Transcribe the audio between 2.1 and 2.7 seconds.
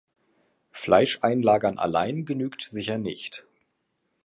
genügt